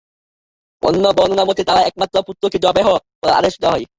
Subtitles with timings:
[0.83, 2.87] অন্য বর্ণনা মতে, তাঁর একমাত্র পুত্রকে যবেহ
[3.13, 3.85] করার আদেশ দেয়া হয়।